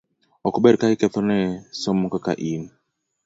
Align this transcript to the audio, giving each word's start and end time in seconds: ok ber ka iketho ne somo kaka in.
ok 0.47 0.55
ber 0.63 0.75
ka 0.79 0.85
iketho 0.95 1.19
ne 1.29 1.37
somo 1.81 2.07
kaka 2.13 2.33
in. 2.51 2.63